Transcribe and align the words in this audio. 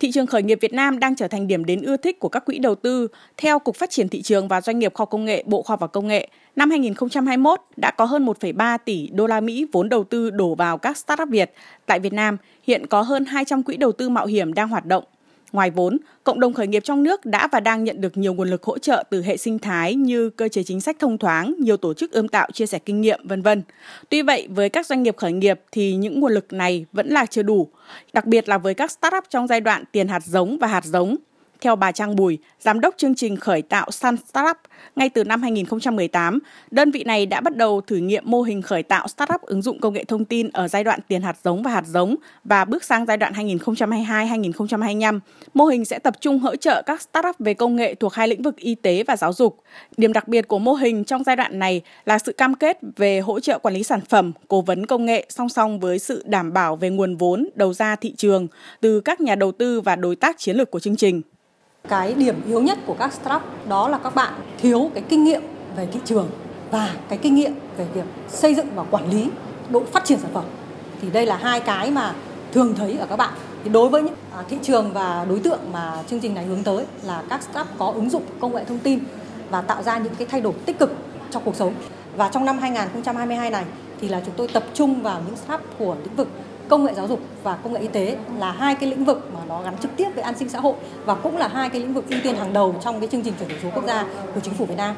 Thị 0.00 0.10
trường 0.12 0.26
khởi 0.26 0.42
nghiệp 0.42 0.58
Việt 0.60 0.72
Nam 0.72 0.98
đang 0.98 1.16
trở 1.16 1.28
thành 1.28 1.46
điểm 1.46 1.64
đến 1.64 1.82
ưa 1.82 1.96
thích 1.96 2.18
của 2.18 2.28
các 2.28 2.44
quỹ 2.44 2.58
đầu 2.58 2.74
tư. 2.74 3.08
Theo 3.36 3.58
Cục 3.58 3.76
Phát 3.76 3.90
triển 3.90 4.08
Thị 4.08 4.22
trường 4.22 4.48
và 4.48 4.60
Doanh 4.60 4.78
nghiệp 4.78 4.94
Khoa 4.94 5.06
Công 5.06 5.24
nghệ 5.24 5.44
Bộ 5.46 5.62
Khoa 5.62 5.76
và 5.76 5.86
Công 5.86 6.08
nghệ, 6.08 6.28
năm 6.56 6.70
2021 6.70 7.60
đã 7.76 7.90
có 7.90 8.04
hơn 8.04 8.26
1,3 8.26 8.78
tỷ 8.84 9.08
đô 9.12 9.26
la 9.26 9.40
Mỹ 9.40 9.66
vốn 9.72 9.88
đầu 9.88 10.04
tư 10.04 10.30
đổ 10.30 10.54
vào 10.54 10.78
các 10.78 10.96
startup 10.96 11.28
Việt. 11.28 11.52
Tại 11.86 12.00
Việt 12.00 12.12
Nam, 12.12 12.36
hiện 12.62 12.86
có 12.86 13.02
hơn 13.02 13.24
200 13.24 13.62
quỹ 13.62 13.76
đầu 13.76 13.92
tư 13.92 14.08
mạo 14.08 14.26
hiểm 14.26 14.54
đang 14.54 14.68
hoạt 14.68 14.86
động. 14.86 15.04
Ngoài 15.52 15.70
vốn, 15.70 15.98
cộng 16.24 16.40
đồng 16.40 16.54
khởi 16.54 16.66
nghiệp 16.66 16.84
trong 16.84 17.02
nước 17.02 17.26
đã 17.26 17.48
và 17.52 17.60
đang 17.60 17.84
nhận 17.84 18.00
được 18.00 18.16
nhiều 18.16 18.34
nguồn 18.34 18.50
lực 18.50 18.62
hỗ 18.62 18.78
trợ 18.78 19.04
từ 19.10 19.22
hệ 19.22 19.36
sinh 19.36 19.58
thái 19.58 19.94
như 19.94 20.30
cơ 20.30 20.48
chế 20.48 20.62
chính 20.62 20.80
sách 20.80 20.96
thông 20.98 21.18
thoáng, 21.18 21.54
nhiều 21.58 21.76
tổ 21.76 21.94
chức 21.94 22.12
ươm 22.12 22.28
tạo 22.28 22.48
chia 22.52 22.66
sẻ 22.66 22.78
kinh 22.78 23.00
nghiệm, 23.00 23.28
vân 23.28 23.42
vân. 23.42 23.62
Tuy 24.08 24.22
vậy, 24.22 24.48
với 24.50 24.68
các 24.68 24.86
doanh 24.86 25.02
nghiệp 25.02 25.16
khởi 25.16 25.32
nghiệp 25.32 25.60
thì 25.72 25.94
những 25.94 26.20
nguồn 26.20 26.32
lực 26.32 26.52
này 26.52 26.86
vẫn 26.92 27.08
là 27.08 27.26
chưa 27.26 27.42
đủ, 27.42 27.68
đặc 28.12 28.26
biệt 28.26 28.48
là 28.48 28.58
với 28.58 28.74
các 28.74 28.90
startup 28.90 29.24
trong 29.30 29.46
giai 29.46 29.60
đoạn 29.60 29.84
tiền 29.92 30.08
hạt 30.08 30.22
giống 30.24 30.58
và 30.58 30.66
hạt 30.66 30.84
giống 30.84 31.16
theo 31.60 31.76
bà 31.76 31.92
Trang 31.92 32.16
Bùi, 32.16 32.38
giám 32.60 32.80
đốc 32.80 32.94
chương 32.96 33.14
trình 33.14 33.36
khởi 33.36 33.62
tạo 33.62 33.90
Sun 33.90 34.16
Startup, 34.28 34.56
ngay 34.96 35.08
từ 35.08 35.24
năm 35.24 35.42
2018, 35.42 36.38
đơn 36.70 36.90
vị 36.90 37.04
này 37.04 37.26
đã 37.26 37.40
bắt 37.40 37.56
đầu 37.56 37.80
thử 37.80 37.96
nghiệm 37.96 38.22
mô 38.26 38.42
hình 38.42 38.62
khởi 38.62 38.82
tạo 38.82 39.08
startup 39.08 39.42
ứng 39.42 39.62
dụng 39.62 39.80
công 39.80 39.94
nghệ 39.94 40.04
thông 40.04 40.24
tin 40.24 40.48
ở 40.52 40.68
giai 40.68 40.84
đoạn 40.84 41.00
tiền 41.08 41.22
hạt 41.22 41.36
giống 41.44 41.62
và 41.62 41.70
hạt 41.70 41.84
giống 41.86 42.16
và 42.44 42.64
bước 42.64 42.84
sang 42.84 43.06
giai 43.06 43.16
đoạn 43.16 43.32
2022-2025. 43.32 45.20
Mô 45.54 45.64
hình 45.64 45.84
sẽ 45.84 45.98
tập 45.98 46.14
trung 46.20 46.38
hỗ 46.38 46.56
trợ 46.56 46.82
các 46.86 47.02
startup 47.02 47.36
về 47.38 47.54
công 47.54 47.76
nghệ 47.76 47.94
thuộc 47.94 48.14
hai 48.14 48.28
lĩnh 48.28 48.42
vực 48.42 48.56
y 48.56 48.74
tế 48.74 49.02
và 49.02 49.16
giáo 49.16 49.32
dục. 49.32 49.62
Điểm 49.96 50.12
đặc 50.12 50.28
biệt 50.28 50.48
của 50.48 50.58
mô 50.58 50.72
hình 50.72 51.04
trong 51.04 51.24
giai 51.24 51.36
đoạn 51.36 51.58
này 51.58 51.82
là 52.04 52.18
sự 52.18 52.32
cam 52.32 52.54
kết 52.54 52.78
về 52.96 53.20
hỗ 53.20 53.40
trợ 53.40 53.58
quản 53.58 53.74
lý 53.74 53.82
sản 53.82 54.00
phẩm, 54.08 54.32
cố 54.48 54.62
vấn 54.62 54.86
công 54.86 55.04
nghệ 55.04 55.26
song 55.28 55.48
song 55.48 55.80
với 55.80 55.98
sự 55.98 56.22
đảm 56.26 56.52
bảo 56.52 56.76
về 56.76 56.90
nguồn 56.90 57.16
vốn 57.16 57.48
đầu 57.54 57.72
ra 57.72 57.96
thị 57.96 58.14
trường 58.16 58.48
từ 58.80 59.00
các 59.00 59.20
nhà 59.20 59.34
đầu 59.34 59.52
tư 59.52 59.80
và 59.80 59.96
đối 59.96 60.16
tác 60.16 60.38
chiến 60.38 60.56
lược 60.56 60.70
của 60.70 60.80
chương 60.80 60.96
trình. 60.96 61.22
Cái 61.90 62.14
điểm 62.14 62.42
yếu 62.46 62.62
nhất 62.62 62.78
của 62.86 62.94
các 62.98 63.12
startup 63.12 63.42
đó 63.68 63.88
là 63.88 63.98
các 63.98 64.14
bạn 64.14 64.32
thiếu 64.58 64.90
cái 64.94 65.04
kinh 65.08 65.24
nghiệm 65.24 65.42
về 65.76 65.88
thị 65.92 66.00
trường 66.04 66.28
và 66.70 66.94
cái 67.08 67.18
kinh 67.18 67.34
nghiệm 67.34 67.54
về 67.76 67.86
việc 67.94 68.04
xây 68.28 68.54
dựng 68.54 68.66
và 68.74 68.84
quản 68.90 69.10
lý 69.10 69.30
độ 69.70 69.82
phát 69.92 70.04
triển 70.04 70.18
sản 70.18 70.30
phẩm. 70.34 70.44
Thì 71.02 71.10
đây 71.10 71.26
là 71.26 71.36
hai 71.36 71.60
cái 71.60 71.90
mà 71.90 72.14
thường 72.52 72.74
thấy 72.74 72.98
ở 72.98 73.06
các 73.06 73.16
bạn. 73.16 73.30
Thì 73.64 73.70
đối 73.70 73.88
với 73.88 74.02
những 74.02 74.14
à, 74.36 74.42
thị 74.48 74.56
trường 74.62 74.92
và 74.92 75.26
đối 75.28 75.38
tượng 75.38 75.60
mà 75.72 76.02
chương 76.06 76.20
trình 76.20 76.34
này 76.34 76.44
hướng 76.44 76.62
tới 76.62 76.84
là 77.02 77.22
các 77.28 77.42
startup 77.42 77.66
có 77.78 77.92
ứng 77.94 78.10
dụng 78.10 78.22
công 78.40 78.54
nghệ 78.54 78.64
thông 78.64 78.78
tin 78.78 78.98
và 79.50 79.60
tạo 79.60 79.82
ra 79.82 79.98
những 79.98 80.14
cái 80.14 80.26
thay 80.30 80.40
đổi 80.40 80.52
tích 80.66 80.78
cực 80.78 80.94
trong 81.30 81.42
cuộc 81.44 81.56
sống. 81.56 81.74
Và 82.16 82.28
trong 82.28 82.44
năm 82.44 82.58
2022 82.58 83.50
này 83.50 83.64
thì 84.00 84.08
là 84.08 84.22
chúng 84.26 84.34
tôi 84.36 84.48
tập 84.48 84.64
trung 84.74 85.02
vào 85.02 85.22
những 85.26 85.36
startup 85.36 85.60
của 85.78 85.96
lĩnh 86.04 86.16
vực 86.16 86.28
công 86.68 86.84
nghệ 86.84 86.94
giáo 86.94 87.08
dục 87.08 87.20
và 87.42 87.56
công 87.56 87.72
nghệ 87.72 87.80
y 87.80 87.88
tế 87.88 88.16
là 88.38 88.52
hai 88.52 88.74
cái 88.74 88.90
lĩnh 88.90 89.04
vực 89.04 89.30
mà 89.34 89.40
nó 89.48 89.62
gắn 89.62 89.78
trực 89.82 89.90
tiếp 89.96 90.08
với 90.14 90.24
an 90.24 90.34
sinh 90.38 90.48
xã 90.48 90.60
hội 90.60 90.74
và 91.04 91.14
cũng 91.14 91.36
là 91.36 91.48
hai 91.48 91.70
cái 91.70 91.80
lĩnh 91.80 91.94
vực 91.94 92.04
ưu 92.10 92.20
tiên 92.22 92.34
hàng 92.34 92.52
đầu 92.52 92.74
trong 92.84 93.00
cái 93.00 93.08
chương 93.08 93.22
trình 93.22 93.34
chuyển 93.38 93.48
đổi 93.48 93.58
số 93.62 93.68
quốc 93.74 93.84
gia 93.86 94.04
của 94.34 94.40
chính 94.40 94.54
phủ 94.54 94.64
Việt 94.64 94.76
Nam. 94.76 94.96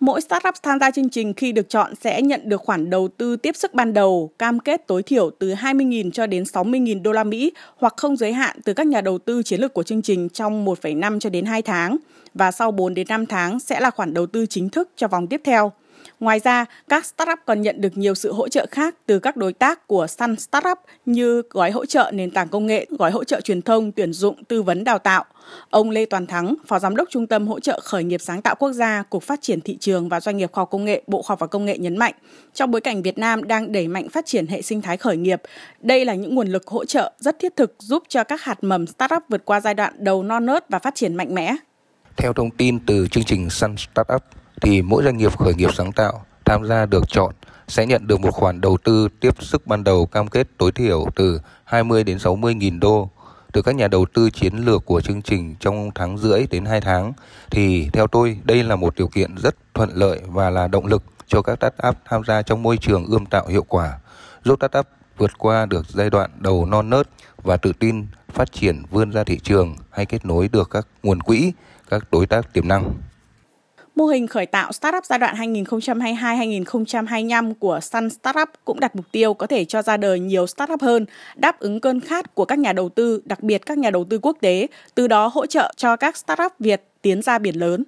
Mỗi 0.00 0.20
startup 0.20 0.54
tham 0.62 0.78
gia 0.80 0.90
chương 0.90 1.10
trình 1.10 1.34
khi 1.34 1.52
được 1.52 1.68
chọn 1.68 1.94
sẽ 2.00 2.22
nhận 2.22 2.48
được 2.48 2.60
khoản 2.60 2.90
đầu 2.90 3.08
tư 3.08 3.36
tiếp 3.36 3.56
sức 3.56 3.74
ban 3.74 3.92
đầu, 3.92 4.30
cam 4.38 4.60
kết 4.60 4.86
tối 4.86 5.02
thiểu 5.02 5.30
từ 5.38 5.54
20.000 5.54 6.10
cho 6.10 6.26
đến 6.26 6.42
60.000 6.42 7.02
đô 7.02 7.12
la 7.12 7.24
Mỹ 7.24 7.52
hoặc 7.76 7.94
không 7.96 8.16
giới 8.16 8.32
hạn 8.32 8.56
từ 8.64 8.74
các 8.74 8.86
nhà 8.86 9.00
đầu 9.00 9.18
tư 9.18 9.42
chiến 9.42 9.60
lược 9.60 9.74
của 9.74 9.82
chương 9.82 10.02
trình 10.02 10.28
trong 10.28 10.64
1,5 10.66 11.18
cho 11.20 11.30
đến 11.30 11.44
2 11.44 11.62
tháng 11.62 11.96
và 12.34 12.50
sau 12.52 12.70
4 12.70 12.94
đến 12.94 13.06
5 13.08 13.26
tháng 13.26 13.60
sẽ 13.60 13.80
là 13.80 13.90
khoản 13.90 14.14
đầu 14.14 14.26
tư 14.26 14.46
chính 14.46 14.68
thức 14.68 14.90
cho 14.96 15.08
vòng 15.08 15.26
tiếp 15.26 15.40
theo. 15.44 15.72
Ngoài 16.20 16.40
ra, 16.44 16.64
các 16.88 17.06
startup 17.06 17.38
còn 17.46 17.62
nhận 17.62 17.80
được 17.80 17.96
nhiều 17.96 18.14
sự 18.14 18.32
hỗ 18.32 18.48
trợ 18.48 18.66
khác 18.70 18.94
từ 19.06 19.18
các 19.18 19.36
đối 19.36 19.52
tác 19.52 19.86
của 19.86 20.06
Sun 20.06 20.36
Startup 20.36 20.78
như 21.06 21.42
gói 21.50 21.70
hỗ 21.70 21.86
trợ 21.86 22.10
nền 22.14 22.30
tảng 22.30 22.48
công 22.48 22.66
nghệ, 22.66 22.86
gói 22.90 23.10
hỗ 23.10 23.24
trợ 23.24 23.40
truyền 23.40 23.62
thông, 23.62 23.92
tuyển 23.92 24.12
dụng, 24.12 24.44
tư 24.44 24.62
vấn 24.62 24.84
đào 24.84 24.98
tạo. 24.98 25.24
Ông 25.70 25.90
Lê 25.90 26.04
Toàn 26.04 26.26
Thắng, 26.26 26.54
Phó 26.66 26.78
Giám 26.78 26.96
đốc 26.96 27.08
Trung 27.10 27.26
tâm 27.26 27.46
Hỗ 27.46 27.60
trợ 27.60 27.80
Khởi 27.82 28.04
nghiệp 28.04 28.20
Sáng 28.20 28.42
tạo 28.42 28.54
Quốc 28.54 28.72
gia, 28.72 29.02
Cục 29.02 29.22
Phát 29.22 29.42
triển 29.42 29.60
Thị 29.60 29.76
trường 29.80 30.08
và 30.08 30.20
Doanh 30.20 30.36
nghiệp 30.36 30.52
Khoa 30.52 30.62
học 30.62 30.70
Công 30.70 30.84
nghệ, 30.84 31.02
Bộ 31.06 31.22
Khoa 31.22 31.32
học 31.32 31.40
và 31.40 31.46
Công 31.46 31.64
nghệ 31.64 31.78
nhấn 31.78 31.96
mạnh, 31.96 32.14
trong 32.54 32.70
bối 32.70 32.80
cảnh 32.80 33.02
Việt 33.02 33.18
Nam 33.18 33.44
đang 33.44 33.72
đẩy 33.72 33.88
mạnh 33.88 34.08
phát 34.08 34.26
triển 34.26 34.46
hệ 34.46 34.62
sinh 34.62 34.82
thái 34.82 34.96
khởi 34.96 35.16
nghiệp, 35.16 35.42
đây 35.80 36.04
là 36.04 36.14
những 36.14 36.34
nguồn 36.34 36.48
lực 36.48 36.66
hỗ 36.66 36.84
trợ 36.84 37.12
rất 37.18 37.38
thiết 37.38 37.56
thực 37.56 37.74
giúp 37.78 38.02
cho 38.08 38.24
các 38.24 38.42
hạt 38.42 38.64
mầm 38.64 38.86
startup 38.86 39.22
vượt 39.28 39.44
qua 39.44 39.60
giai 39.60 39.74
đoạn 39.74 39.94
đầu 39.98 40.22
non 40.22 40.46
nớt 40.46 40.68
và 40.68 40.78
phát 40.78 40.94
triển 40.94 41.14
mạnh 41.14 41.34
mẽ. 41.34 41.56
Theo 42.16 42.32
thông 42.32 42.50
tin 42.50 42.78
từ 42.86 43.08
chương 43.10 43.24
trình 43.24 43.50
Sun 43.50 43.74
Startup, 43.76 44.22
thì 44.64 44.82
mỗi 44.82 45.04
doanh 45.04 45.16
nghiệp 45.16 45.38
khởi 45.38 45.54
nghiệp 45.54 45.74
sáng 45.74 45.92
tạo 45.92 46.24
tham 46.44 46.64
gia 46.64 46.86
được 46.86 47.04
chọn 47.08 47.34
sẽ 47.68 47.86
nhận 47.86 48.06
được 48.06 48.20
một 48.20 48.30
khoản 48.30 48.60
đầu 48.60 48.76
tư 48.84 49.08
tiếp 49.20 49.42
sức 49.42 49.66
ban 49.66 49.84
đầu 49.84 50.06
cam 50.06 50.28
kết 50.28 50.48
tối 50.58 50.72
thiểu 50.72 51.06
từ 51.16 51.40
20 51.64 52.04
đến 52.04 52.18
60 52.18 52.54
nghìn 52.54 52.80
đô 52.80 53.10
từ 53.52 53.62
các 53.62 53.74
nhà 53.74 53.88
đầu 53.88 54.06
tư 54.14 54.30
chiến 54.30 54.56
lược 54.56 54.84
của 54.84 55.00
chương 55.00 55.22
trình 55.22 55.54
trong 55.60 55.90
tháng 55.94 56.18
rưỡi 56.18 56.46
đến 56.50 56.64
2 56.64 56.80
tháng 56.80 57.12
thì 57.50 57.88
theo 57.92 58.06
tôi 58.06 58.38
đây 58.44 58.62
là 58.62 58.76
một 58.76 58.94
điều 58.96 59.08
kiện 59.08 59.34
rất 59.36 59.56
thuận 59.74 59.90
lợi 59.94 60.20
và 60.26 60.50
là 60.50 60.68
động 60.68 60.86
lực 60.86 61.02
cho 61.26 61.42
các 61.42 61.58
startup 61.58 61.96
tham 62.04 62.22
gia 62.26 62.42
trong 62.42 62.62
môi 62.62 62.76
trường 62.76 63.06
ươm 63.06 63.26
tạo 63.26 63.46
hiệu 63.46 63.64
quả, 63.68 63.98
giúp 64.44 64.58
startup 64.60 64.86
vượt 65.16 65.30
qua 65.38 65.66
được 65.66 65.86
giai 65.88 66.10
đoạn 66.10 66.30
đầu 66.38 66.66
non 66.66 66.90
nớt 66.90 67.08
và 67.42 67.56
tự 67.56 67.72
tin 67.78 68.06
phát 68.28 68.52
triển 68.52 68.82
vươn 68.90 69.10
ra 69.10 69.24
thị 69.24 69.38
trường 69.38 69.76
hay 69.90 70.06
kết 70.06 70.26
nối 70.26 70.48
được 70.48 70.70
các 70.70 70.86
nguồn 71.02 71.20
quỹ, 71.20 71.52
các 71.90 72.04
đối 72.12 72.26
tác 72.26 72.52
tiềm 72.52 72.68
năng. 72.68 72.94
Mô 73.94 74.06
hình 74.06 74.26
khởi 74.26 74.46
tạo 74.46 74.72
startup 74.72 75.04
giai 75.04 75.18
đoạn 75.18 75.36
2022-2025 75.36 77.54
của 77.54 77.80
Sun 77.80 78.10
Startup 78.10 78.48
cũng 78.64 78.80
đặt 78.80 78.96
mục 78.96 79.04
tiêu 79.12 79.34
có 79.34 79.46
thể 79.46 79.64
cho 79.64 79.82
ra 79.82 79.96
đời 79.96 80.20
nhiều 80.20 80.46
startup 80.46 80.82
hơn, 80.82 81.06
đáp 81.36 81.60
ứng 81.60 81.80
cơn 81.80 82.00
khát 82.00 82.34
của 82.34 82.44
các 82.44 82.58
nhà 82.58 82.72
đầu 82.72 82.88
tư, 82.88 83.22
đặc 83.24 83.42
biệt 83.42 83.66
các 83.66 83.78
nhà 83.78 83.90
đầu 83.90 84.04
tư 84.04 84.18
quốc 84.18 84.36
tế, 84.40 84.66
từ 84.94 85.08
đó 85.08 85.30
hỗ 85.34 85.46
trợ 85.46 85.72
cho 85.76 85.96
các 85.96 86.16
startup 86.16 86.52
Việt 86.58 86.82
tiến 87.02 87.22
ra 87.22 87.38
biển 87.38 87.56
lớn. 87.56 87.84